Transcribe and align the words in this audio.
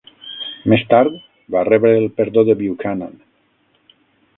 Més 0.73 0.85
tard, 0.93 1.19
va 1.57 1.63
rebre 1.69 1.95
el 2.01 2.11
perdó 2.19 2.49
de 2.51 2.57
Buchanan. 2.65 3.17